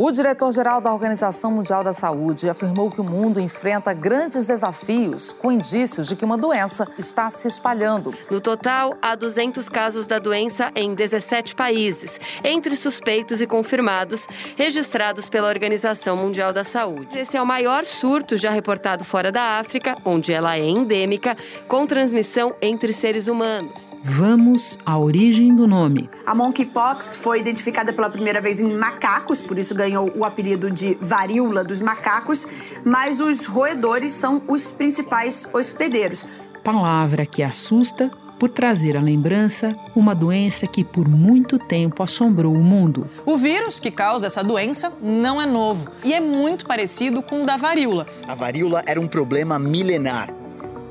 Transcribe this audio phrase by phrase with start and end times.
[0.00, 5.50] O diretor-geral da Organização Mundial da Saúde afirmou que o mundo enfrenta grandes desafios com
[5.50, 8.14] indícios de que uma doença está se espalhando.
[8.30, 14.24] No total, há 200 casos da doença em 17 países, entre suspeitos e confirmados,
[14.54, 17.18] registrados pela Organização Mundial da Saúde.
[17.18, 21.36] Esse é o maior surto já reportado fora da África, onde ela é endêmica,
[21.66, 23.87] com transmissão entre seres humanos.
[24.02, 26.08] Vamos à origem do nome.
[26.26, 30.96] A monkeypox foi identificada pela primeira vez em macacos, por isso ganhou o apelido de
[31.00, 32.46] varíola dos macacos,
[32.84, 36.24] mas os roedores são os principais hospedeiros.
[36.62, 42.62] Palavra que assusta por trazer à lembrança uma doença que por muito tempo assombrou o
[42.62, 43.08] mundo.
[43.26, 47.46] O vírus que causa essa doença não é novo e é muito parecido com o
[47.46, 48.06] da varíola.
[48.26, 50.37] A varíola era um problema milenar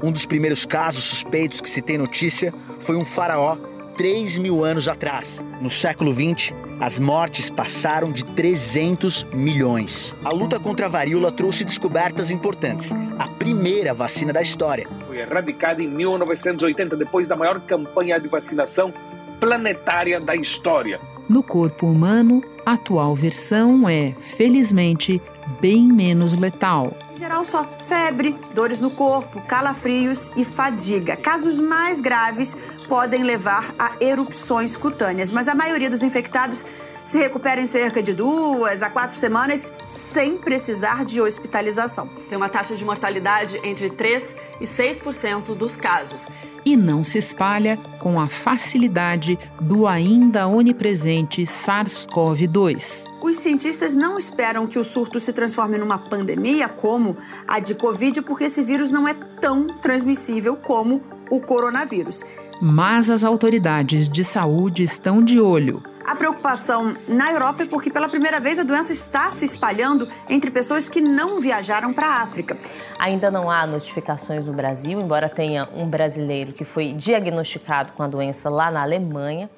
[0.02, 3.58] um dos primeiros casos suspeitos que se tem notícia foi um faraó
[3.98, 5.44] 3 mil anos atrás.
[5.60, 10.16] No século 20, as mortes passaram de 300 milhões.
[10.24, 12.91] A luta contra a varíola trouxe descobertas importantes.
[13.18, 14.88] A primeira vacina da história.
[15.08, 18.93] Foi erradicada em 1980, depois da maior campanha de vacinação
[19.40, 20.99] planetária da história.
[21.27, 25.21] No corpo humano, a atual versão é, felizmente,
[25.59, 26.95] bem menos letal.
[27.12, 31.15] Em geral, só febre, dores no corpo, calafrios e fadiga.
[31.15, 32.55] Casos mais graves
[32.87, 36.65] podem levar a erupções cutâneas, mas a maioria dos infectados
[37.07, 42.07] se recupera em cerca de duas a quatro semanas sem precisar de hospitalização.
[42.27, 46.27] Tem uma taxa de mortalidade entre 3 e 6% dos casos.
[46.68, 53.05] E não se espalha com a facilidade do ainda onipresente SARS-CoV-2.
[53.24, 57.15] Os cientistas não esperam que o surto se transforme numa pandemia como
[57.48, 61.01] a de Covid, porque esse vírus não é tão transmissível como
[61.32, 62.21] o coronavírus.
[62.62, 65.81] Mas as autoridades de saúde estão de olho.
[66.08, 70.50] A preocupação na Europa é porque pela primeira vez a doença está se espalhando entre
[70.50, 72.58] pessoas que não viajaram para a África.
[72.98, 78.08] Ainda não há notificações no Brasil, embora tenha um brasileiro que foi diagnosticado com a
[78.08, 79.50] doença lá na Alemanha.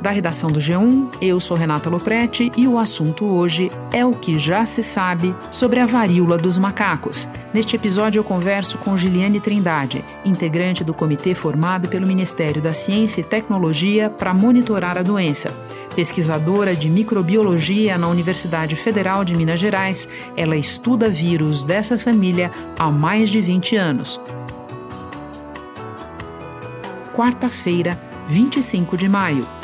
[0.00, 4.38] Da redação do G1, eu sou Renata Loprete e o assunto hoje é o que
[4.38, 7.26] já se sabe sobre a varíola dos macacos.
[7.52, 13.20] Neste episódio eu converso com Giliane Trindade, integrante do comitê formado pelo Ministério da Ciência
[13.20, 15.52] e Tecnologia para monitorar a doença.
[15.96, 22.90] Pesquisadora de microbiologia na Universidade Federal de Minas Gerais, ela estuda vírus dessa família há
[22.90, 24.20] mais de 20 anos.
[27.14, 29.55] Quarta-feira, 25 de maio.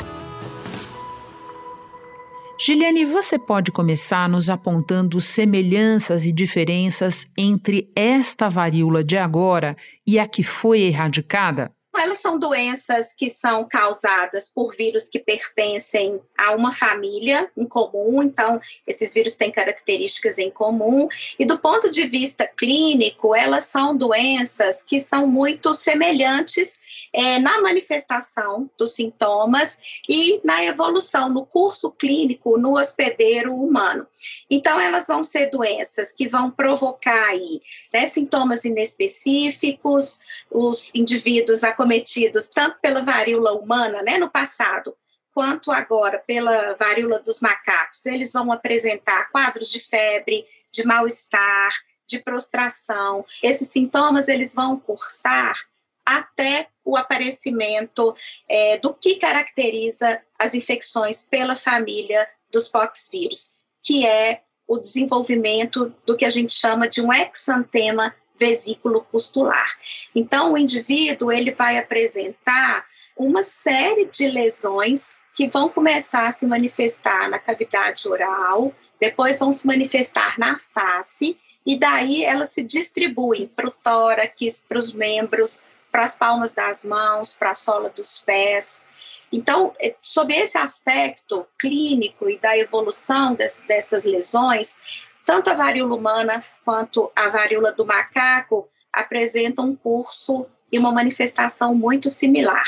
[2.59, 9.75] Giliane, você pode começar nos apontando semelhanças e diferenças entre esta varíola de agora
[10.05, 11.71] e a que foi erradicada?
[11.95, 18.21] Elas são doenças que são causadas por vírus que pertencem a uma família em comum,
[18.23, 23.95] então esses vírus têm características em comum, e do ponto de vista clínico, elas são
[23.95, 26.79] doenças que são muito semelhantes
[27.13, 34.07] é, na manifestação dos sintomas e na evolução, no curso clínico, no hospedeiro humano.
[34.49, 37.59] Então, elas vão ser doenças que vão provocar aí,
[37.93, 40.19] né, sintomas inespecíficos,
[40.51, 44.95] os indivíduos acometidos tanto pela varíola humana, né, no passado,
[45.33, 51.71] quanto agora pela varíola dos macacos, eles vão apresentar quadros de febre, de mal-estar,
[52.07, 53.25] de prostração.
[53.41, 55.57] Esses sintomas eles vão cursar
[56.05, 58.15] até o aparecimento
[58.47, 66.15] é, do que caracteriza as infecções pela família dos poxvírus, que é o desenvolvimento do
[66.15, 69.67] que a gente chama de um exantema vesículo pustular.
[70.15, 72.85] Então, o indivíduo ele vai apresentar
[73.15, 79.51] uma série de lesões que vão começar a se manifestar na cavidade oral, depois vão
[79.51, 85.65] se manifestar na face, e daí elas se distribuem para o tórax, para os membros,
[85.91, 88.83] para as palmas das mãos, para a sola dos pés.
[89.31, 94.77] Então, é, sob esse aspecto clínico e da evolução des, dessas lesões,
[95.25, 101.73] tanto a varíola humana quanto a varíola do macaco apresentam um curso e uma manifestação
[101.73, 102.63] muito similar.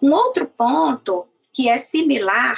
[0.00, 2.56] Um outro ponto que é similar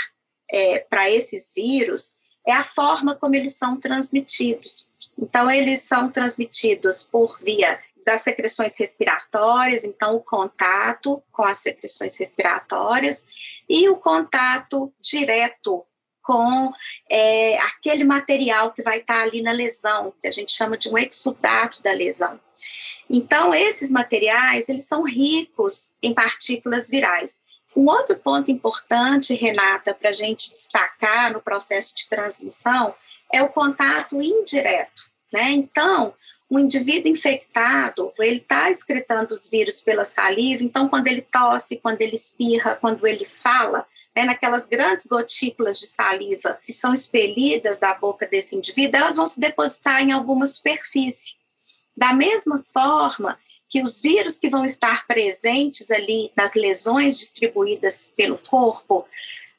[0.51, 2.17] é, para esses vírus
[2.47, 4.91] é a forma como eles são transmitidos.
[5.19, 12.17] Então, eles são transmitidos por via das secreções respiratórias, então o contato com as secreções
[12.17, 13.27] respiratórias
[13.69, 15.85] e o contato direto
[16.23, 16.73] com
[17.11, 20.97] é, aquele material que vai estar ali na lesão, que a gente chama de um
[20.97, 22.39] exudato da lesão.
[23.11, 27.43] Então, esses materiais, eles são ricos em partículas virais.
[27.77, 32.95] Um outro ponto importante, Renata, para a gente destacar no processo de transmissão
[33.33, 35.11] é o contato indireto.
[35.33, 35.51] Né?
[35.53, 36.15] Então,
[36.51, 42.03] o indivíduo infectado, ele está excretando os vírus pela saliva, então quando ele tosse, quando
[42.03, 47.95] ele espirra, quando ele fala, né, naquelas grandes gotículas de saliva que são expelidas da
[47.95, 51.35] boca desse indivíduo, elas vão se depositar em alguma superfície.
[51.97, 53.39] Da mesma forma
[53.69, 59.07] que os vírus que vão estar presentes ali nas lesões distribuídas pelo corpo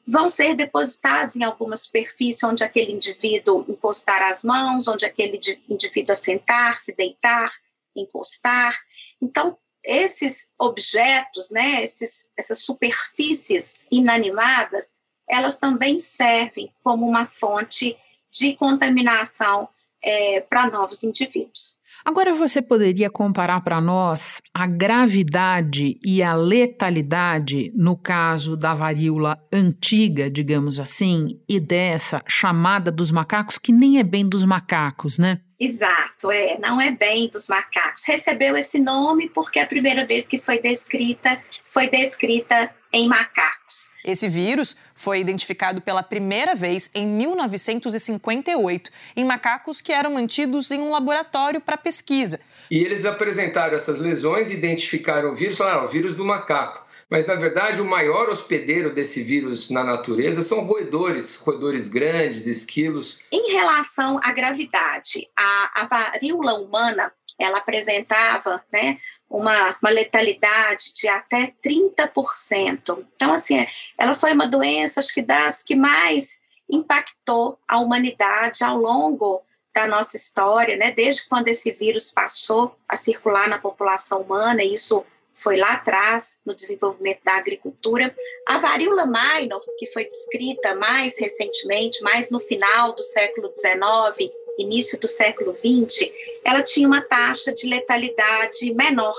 [0.06, 6.12] vão ser depositados em alguma superfície onde aquele indivíduo encostar as mãos, onde aquele indivíduo
[6.12, 7.50] assentar, se deitar,
[7.96, 8.76] encostar.
[9.20, 14.96] Então, esses objetos, né, esses, essas superfícies inanimadas,
[15.28, 17.96] elas também servem como uma fonte
[18.32, 19.68] de contaminação
[20.02, 21.82] é, para novos indivíduos.
[22.04, 29.42] Agora você poderia comparar para nós a gravidade e a letalidade no caso da varíola
[29.50, 35.40] antiga, digamos assim, e dessa chamada dos macacos, que nem é bem dos macacos, né?
[35.58, 38.04] Exato, é, não é bem dos macacos.
[38.04, 43.90] Recebeu esse nome porque é a primeira vez que foi descrita foi descrita em macacos.
[44.04, 50.80] Esse vírus foi identificado pela primeira vez em 1958 em macacos que eram mantidos em
[50.80, 52.40] um laboratório para pesquisa.
[52.70, 56.83] E eles apresentaram essas lesões, identificaram o vírus, falaram: ah, o vírus do macaco.
[57.10, 63.18] Mas, na verdade, o maior hospedeiro desse vírus na natureza são roedores, roedores grandes, esquilos.
[63.30, 68.98] Em relação à gravidade, a, a varíola humana, ela apresentava né,
[69.28, 73.04] uma, uma letalidade de até 30%.
[73.14, 73.66] Então, assim,
[73.98, 79.42] ela foi uma doença, acho que das que mais impactou a humanidade ao longo
[79.74, 80.92] da nossa história, né?
[80.92, 85.04] Desde quando esse vírus passou a circular na população humana, e isso
[85.34, 88.14] foi lá atrás, no desenvolvimento da agricultura.
[88.46, 94.98] A varíola minor, que foi descrita mais recentemente, mais no final do século XIX, início
[95.00, 96.10] do século XX,
[96.44, 99.14] ela tinha uma taxa de letalidade menor.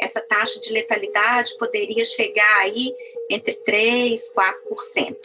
[0.00, 2.92] Essa taxa de letalidade poderia chegar aí
[3.30, 5.16] entre 3 e 4%.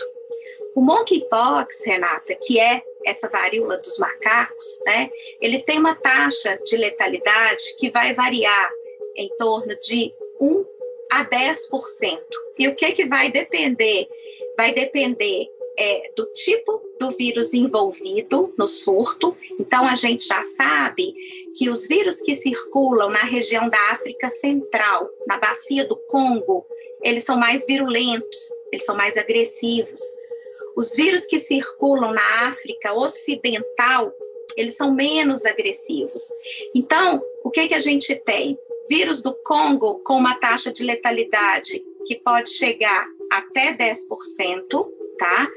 [0.76, 5.10] O monkeypox, Renata, que é essa varíola dos macacos, né,
[5.42, 8.72] ele tem uma taxa de letalidade que vai variar
[9.16, 10.66] em torno de 1
[11.12, 12.20] a 10%.
[12.60, 14.08] E o que, que vai depender?
[14.58, 15.48] Vai depender
[15.78, 19.38] é, do tipo do vírus envolvido no surto.
[19.60, 21.14] Então, a gente já sabe
[21.56, 26.66] que os vírus que circulam na região da África Central, na bacia do Congo,
[27.04, 28.40] eles são mais virulentos,
[28.72, 30.02] eles são mais agressivos.
[30.76, 34.12] Os vírus que circulam na África Ocidental,
[34.56, 36.24] eles são menos agressivos.
[36.76, 38.58] Então, o que, que a gente tem?
[38.90, 44.88] Vírus do Congo com uma taxa de letalidade que pode chegar até 10%,
[45.18, 45.48] tá?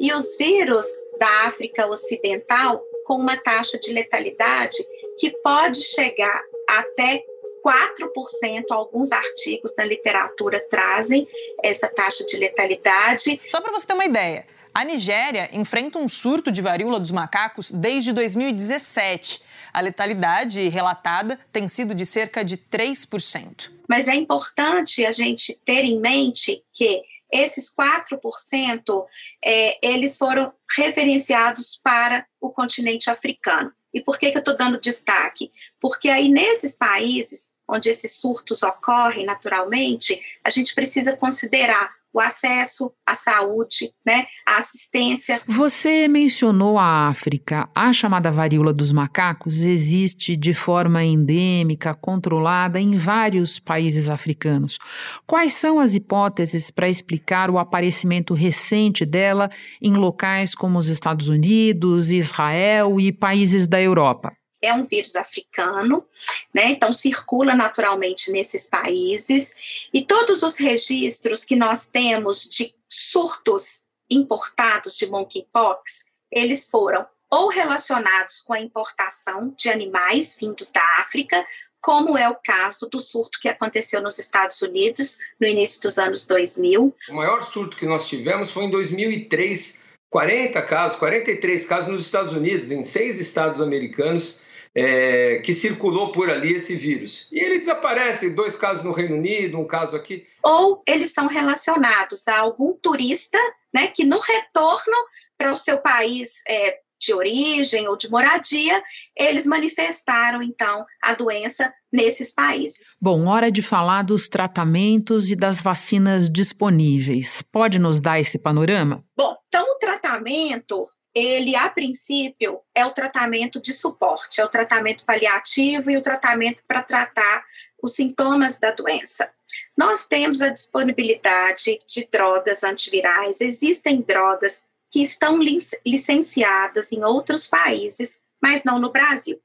[0.00, 0.86] E os vírus
[1.18, 4.76] da África Ocidental com uma taxa de letalidade
[5.18, 7.22] que pode chegar até
[7.64, 11.28] 4%, alguns artigos da literatura trazem
[11.62, 13.40] essa taxa de letalidade.
[13.46, 14.46] Só para você ter uma ideia,
[14.80, 19.42] a Nigéria enfrenta um surto de varíola dos macacos desde 2017
[19.72, 23.70] a letalidade relatada tem sido de cerca de 3%.
[23.88, 29.06] Mas é importante a gente ter em mente que esses 4%,
[29.44, 33.72] é, eles foram referenciados para o continente africano.
[33.94, 35.52] E por que, que eu estou dando destaque?
[35.80, 42.92] Porque aí nesses países onde esses surtos ocorrem naturalmente, a gente precisa considerar o acesso
[43.06, 45.40] à saúde, né, à assistência.
[45.46, 47.68] Você mencionou a África.
[47.74, 54.78] A chamada varíola dos macacos existe de forma endêmica, controlada em vários países africanos.
[55.26, 59.48] Quais são as hipóteses para explicar o aparecimento recente dela
[59.80, 64.32] em locais como os Estados Unidos, Israel e países da Europa?
[64.62, 66.06] É um vírus africano,
[66.52, 66.70] né?
[66.70, 69.54] Então circula naturalmente nesses países
[69.92, 77.48] e todos os registros que nós temos de surtos importados de monkeypox, eles foram ou
[77.48, 81.46] relacionados com a importação de animais vindos da África,
[81.80, 86.26] como é o caso do surto que aconteceu nos Estados Unidos no início dos anos
[86.26, 86.94] 2000.
[87.08, 92.32] O maior surto que nós tivemos foi em 2003, 40 casos, 43 casos nos Estados
[92.32, 94.40] Unidos, em seis estados americanos
[94.74, 97.28] é, que circulou por ali esse vírus.
[97.32, 100.26] E ele desaparece, dois casos no Reino Unido, um caso aqui.
[100.42, 103.38] Ou eles são relacionados a algum turista
[103.74, 104.96] né, que no retorno
[105.36, 108.82] para o seu país é, de origem ou de moradia,
[109.16, 112.82] eles manifestaram então a doença nesses países.
[113.00, 117.42] Bom, hora de falar dos tratamentos e das vacinas disponíveis.
[117.50, 119.02] Pode nos dar esse panorama?
[119.16, 120.86] Bom, então o tratamento
[121.20, 126.62] ele, a princípio, é o tratamento de suporte, é o tratamento paliativo e o tratamento
[126.66, 127.44] para tratar
[127.82, 129.30] os sintomas da doença.
[129.76, 135.38] Nós temos a disponibilidade de drogas antivirais, existem drogas que estão
[135.86, 139.40] licenciadas em outros países, mas não no Brasil.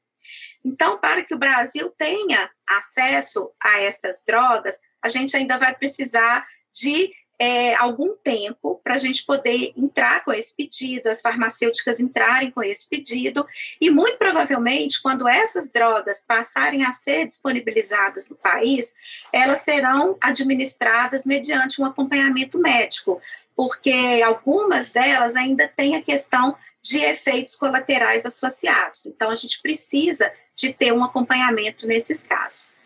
[0.63, 6.44] Então, para que o Brasil tenha acesso a essas drogas, a gente ainda vai precisar
[6.74, 12.51] de é, algum tempo para a gente poder entrar com esse pedido, as farmacêuticas entrarem
[12.51, 13.46] com esse pedido,
[13.80, 18.96] e muito provavelmente, quando essas drogas passarem a ser disponibilizadas no país,
[19.34, 23.22] elas serão administradas mediante um acompanhamento médico,
[23.56, 29.06] porque algumas delas ainda têm a questão de efeitos colaterais associados.
[29.06, 32.80] Então, a gente precisa de ter um acompanhamento nesses casos.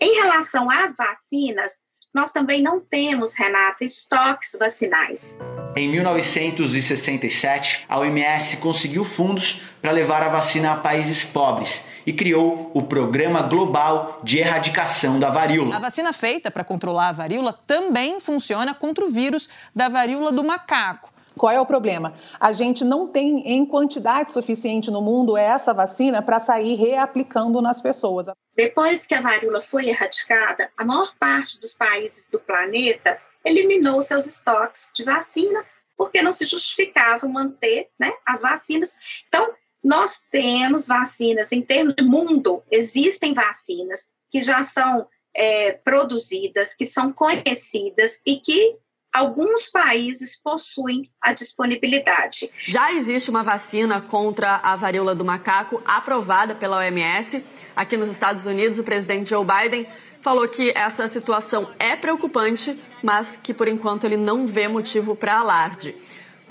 [0.00, 5.38] Em relação às vacinas, nós também não temos, Renata, estoques vacinais.
[5.74, 12.70] Em 1967, a OMS conseguiu fundos para levar a vacina a países pobres e criou
[12.74, 15.76] o Programa Global de Erradicação da Varíola.
[15.76, 20.44] A vacina feita para controlar a varíola também funciona contra o vírus da varíola do
[20.44, 21.11] macaco.
[21.36, 22.14] Qual é o problema?
[22.38, 27.80] A gente não tem em quantidade suficiente no mundo essa vacina para sair reaplicando nas
[27.80, 28.26] pessoas.
[28.56, 34.26] Depois que a varíola foi erradicada, a maior parte dos países do planeta eliminou seus
[34.26, 35.64] estoques de vacina
[35.96, 38.96] porque não se justificava manter né, as vacinas.
[39.28, 46.74] Então, nós temos vacinas, em termos de mundo, existem vacinas que já são é, produzidas,
[46.74, 48.76] que são conhecidas e que
[49.12, 52.50] alguns países possuem a disponibilidade.
[52.58, 57.44] Já existe uma vacina contra a varíola do macaco aprovada pela OMS.
[57.76, 59.86] Aqui nos Estados Unidos, o presidente Joe Biden
[60.22, 65.38] falou que essa situação é preocupante, mas que por enquanto ele não vê motivo para
[65.40, 65.94] alarde.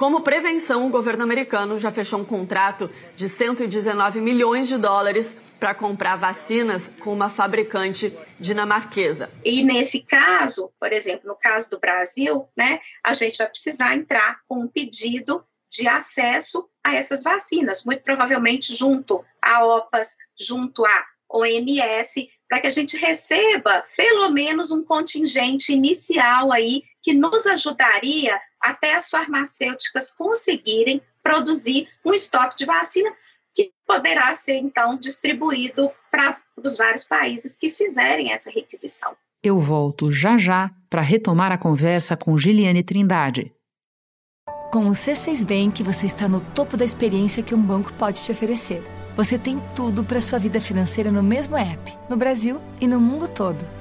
[0.01, 5.75] Como prevenção, o governo americano já fechou um contrato de 119 milhões de dólares para
[5.75, 9.29] comprar vacinas com uma fabricante dinamarquesa.
[9.45, 14.39] E nesse caso, por exemplo, no caso do Brasil, né, a gente vai precisar entrar
[14.47, 21.05] com um pedido de acesso a essas vacinas, muito provavelmente junto à OPAS, junto à
[21.29, 28.39] OMS, para que a gente receba pelo menos um contingente inicial aí que nos ajudaria
[28.61, 33.11] até as farmacêuticas conseguirem produzir um estoque de vacina
[33.53, 39.15] que poderá ser então distribuído para os vários países que fizerem essa requisição.
[39.43, 43.53] Eu volto já já para retomar a conversa com Giliane Trindade.
[44.71, 48.31] Com o C6 Bank, você está no topo da experiência que um banco pode te
[48.31, 48.81] oferecer.
[49.17, 53.27] Você tem tudo para sua vida financeira no mesmo app, no Brasil e no mundo
[53.27, 53.80] todo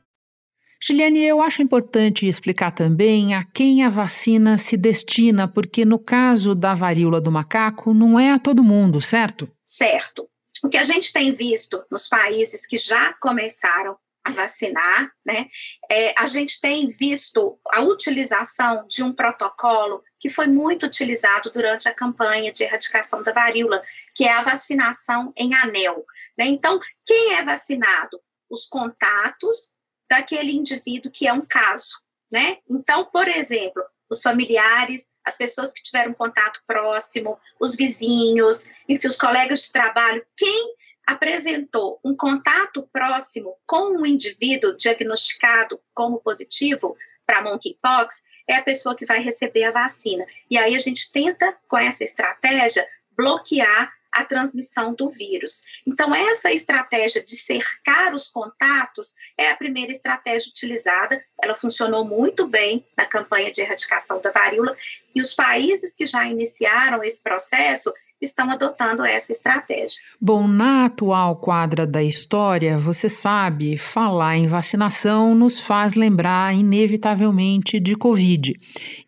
[0.83, 6.55] Giliane, eu acho importante explicar também a quem a vacina se destina, porque no caso
[6.55, 9.47] da varíola do macaco, não é a todo mundo, certo?
[9.63, 10.27] Certo.
[10.63, 15.47] O que a gente tem visto nos países que já começaram a vacinar, né?
[15.89, 21.87] É, a gente tem visto a utilização de um protocolo que foi muito utilizado durante
[21.87, 23.81] a campanha de erradicação da varíola,
[24.15, 26.05] que é a vacinação em anel.
[26.37, 26.45] Né?
[26.45, 28.19] Então, quem é vacinado?
[28.49, 29.75] Os contatos
[30.11, 32.57] daquele indivíduo que é um caso, né?
[32.69, 39.15] Então, por exemplo, os familiares, as pessoas que tiveram contato próximo, os vizinhos, enfim, os
[39.15, 40.75] colegas de trabalho, quem
[41.07, 48.97] apresentou um contato próximo com um indivíduo diagnosticado como positivo para monkeypox, é a pessoa
[48.97, 50.25] que vai receber a vacina.
[50.49, 55.81] E aí a gente tenta, com essa estratégia, bloquear a transmissão do vírus.
[55.87, 61.23] Então, essa estratégia de cercar os contatos é a primeira estratégia utilizada.
[61.41, 64.75] Ela funcionou muito bem na campanha de erradicação da varíola
[65.15, 67.91] e os países que já iniciaram esse processo
[68.21, 69.99] estão adotando essa estratégia.
[70.19, 77.79] Bom, na atual quadra da história, você sabe, falar em vacinação nos faz lembrar inevitavelmente
[77.79, 78.53] de Covid.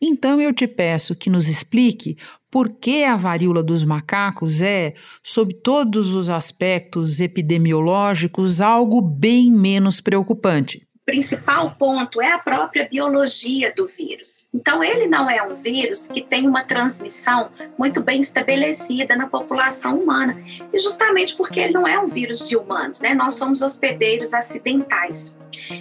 [0.01, 2.17] Então eu te peço que nos explique
[2.53, 4.93] por que a varíola dos macacos é,
[5.23, 10.82] sob todos os aspectos epidemiológicos, algo bem menos preocupante.
[11.05, 14.47] Principal ponto é a própria biologia do vírus.
[14.53, 19.99] Então, ele não é um vírus que tem uma transmissão muito bem estabelecida na população
[19.99, 20.41] humana.
[20.71, 23.13] E justamente porque ele não é um vírus de humanos, né?
[23.13, 25.37] Nós somos hospedeiros acidentais.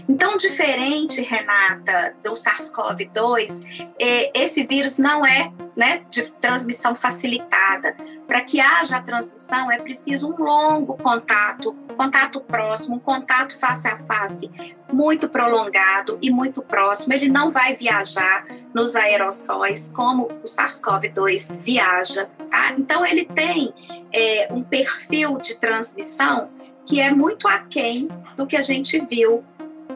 [0.08, 7.96] Então, diferente, Renata, do SARS-CoV-2, é, esse vírus não é né, de transmissão facilitada.
[8.26, 13.98] Para que haja transmissão, é preciso um longo contato, contato próximo, um contato face a
[13.98, 14.50] face
[14.92, 17.14] muito prolongado e muito próximo.
[17.14, 22.72] Ele não vai viajar nos aerossóis como o SARS-CoV-2 viaja, tá?
[22.76, 23.72] Então, ele tem
[24.12, 26.50] é, um perfil de transmissão
[26.86, 29.44] que é muito aquém do que a gente viu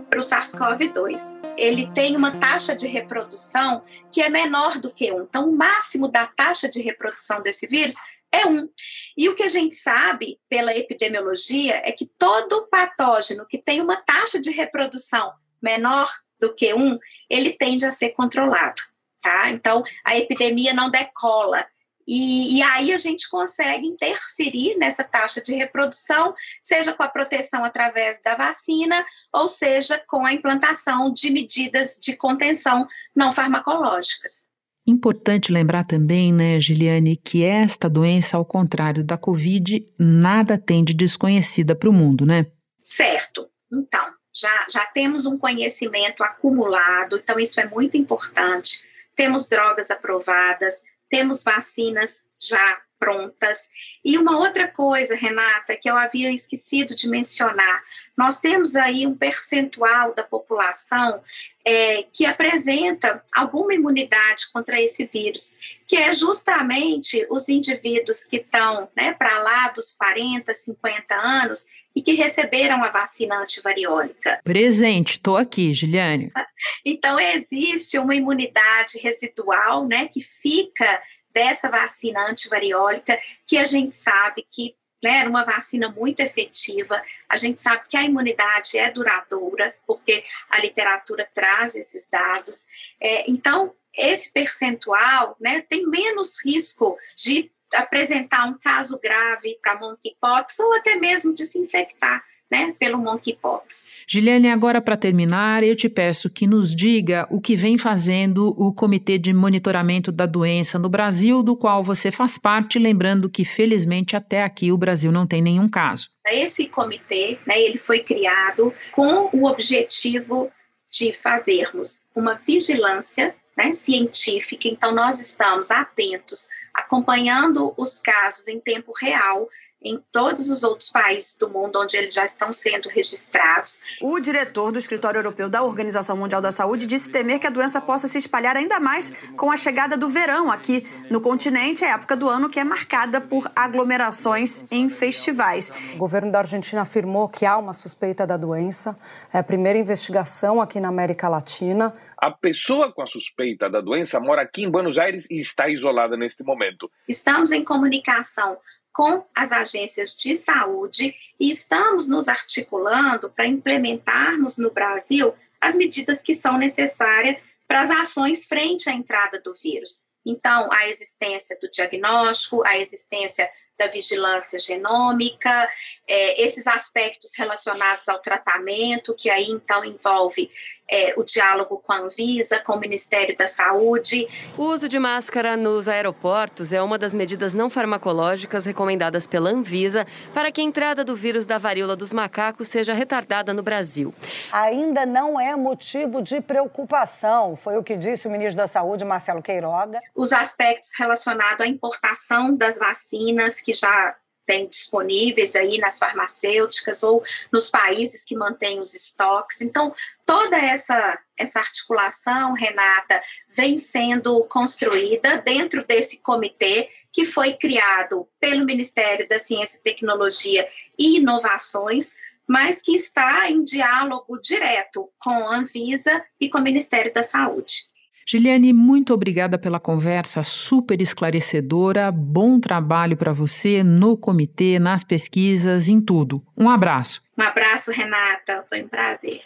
[0.08, 1.40] para o SARS-CoV-2.
[1.56, 5.22] Ele tem uma taxa de reprodução que é menor do que um.
[5.22, 7.96] Então, o máximo da taxa de reprodução desse vírus
[8.36, 8.68] é um.
[9.16, 13.96] E o que a gente sabe pela epidemiologia é que todo patógeno que tem uma
[13.96, 16.98] taxa de reprodução menor do que um,
[17.30, 18.82] ele tende a ser controlado.
[19.20, 19.50] Tá?
[19.50, 21.66] Então, a epidemia não decola
[22.06, 27.64] e, e, aí a gente consegue interferir nessa taxa de reprodução, seja com a proteção
[27.64, 34.50] através da vacina, ou seja com a implantação de medidas de contenção não farmacológicas.
[34.86, 40.94] Importante lembrar também, né, Giliane, que esta doença, ao contrário da Covid, nada tem de
[40.94, 42.46] desconhecida para o mundo, né?
[42.84, 43.48] Certo.
[43.72, 48.84] Então, já, já temos um conhecimento acumulado, então isso é muito importante.
[49.16, 53.70] Temos drogas aprovadas, temos vacinas já prontas.
[54.04, 57.82] E uma outra coisa, Renata, que eu havia esquecido de mencionar,
[58.16, 61.20] nós temos aí um percentual da população
[61.64, 68.88] é, que apresenta alguma imunidade contra esse vírus, que é justamente os indivíduos que estão
[68.96, 74.38] né, para lá dos 40, 50 anos e que receberam a vacina antivariólica.
[74.44, 76.30] Presente, estou aqui, Giliane.
[76.84, 81.02] Então, existe uma imunidade residual, né, que fica
[81.36, 84.74] dessa vacina antivariólica, que a gente sabe que
[85.04, 86.98] né, era uma vacina muito efetiva.
[87.28, 92.66] A gente sabe que a imunidade é duradoura, porque a literatura traz esses dados.
[92.98, 100.58] É, então, esse percentual né, tem menos risco de apresentar um caso grave para monkeypox
[100.60, 103.90] ou até mesmo de se infectar né, pelo monkeypox.
[104.06, 108.72] Giliane, agora para terminar, eu te peço que nos diga o que vem fazendo o
[108.72, 114.14] Comitê de Monitoramento da Doença no Brasil, do qual você faz parte, lembrando que felizmente
[114.14, 116.10] até aqui o Brasil não tem nenhum caso.
[116.26, 120.50] Esse comitê, né, ele foi criado com o objetivo
[120.90, 128.92] de fazermos uma vigilância né, científica, então nós estamos atentos, acompanhando os casos em tempo
[129.00, 129.48] real
[129.86, 133.82] em todos os outros países do mundo onde eles já estão sendo registrados.
[134.02, 137.80] O diretor do Escritório Europeu da Organização Mundial da Saúde disse temer que a doença
[137.80, 141.94] possa se espalhar ainda mais com a chegada do verão aqui no continente, é a
[141.94, 145.92] época do ano que é marcada por aglomerações em festivais.
[145.94, 148.96] O governo da Argentina afirmou que há uma suspeita da doença.
[149.32, 151.92] É a primeira investigação aqui na América Latina.
[152.18, 156.16] A pessoa com a suspeita da doença mora aqui em Buenos Aires e está isolada
[156.16, 156.90] neste momento.
[157.06, 158.56] Estamos em comunicação
[158.96, 166.22] com as agências de saúde e estamos nos articulando para implementarmos no Brasil as medidas
[166.22, 167.36] que são necessárias
[167.68, 170.06] para as ações frente à entrada do vírus.
[170.24, 173.46] Então, a existência do diagnóstico, a existência
[173.78, 175.70] da vigilância genômica,
[176.08, 180.50] é, esses aspectos relacionados ao tratamento, que aí então envolve
[180.90, 184.26] é, o diálogo com a Anvisa, com o Ministério da Saúde.
[184.56, 190.06] O uso de máscara nos aeroportos é uma das medidas não farmacológicas recomendadas pela Anvisa
[190.32, 194.14] para que a entrada do vírus da varíola dos macacos seja retardada no Brasil.
[194.52, 199.42] Ainda não é motivo de preocupação, foi o que disse o ministro da Saúde, Marcelo
[199.42, 200.00] Queiroga.
[200.14, 204.14] Os aspectos relacionados à importação das vacinas que já
[204.46, 209.60] tem disponíveis aí nas farmacêuticas ou nos países que mantêm os estoques.
[209.60, 209.92] Então,
[210.24, 218.64] toda essa, essa articulação, Renata, vem sendo construída dentro desse comitê que foi criado pelo
[218.64, 222.14] Ministério da Ciência, Tecnologia e Inovações,
[222.46, 227.90] mas que está em diálogo direto com a Anvisa e com o Ministério da Saúde.
[228.28, 232.10] Giliane, muito obrigada pela conversa super esclarecedora.
[232.10, 236.42] Bom trabalho para você no comitê, nas pesquisas, em tudo.
[236.58, 237.22] Um abraço.
[237.38, 238.64] Um abraço, Renata.
[238.68, 239.42] Foi um prazer.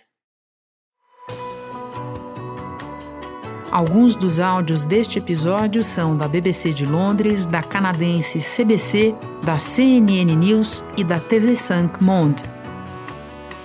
[3.71, 9.15] Alguns dos áudios deste episódio são da BBC de Londres, da canadense CBC,
[9.45, 12.43] da CNN News e da TV5 Monde.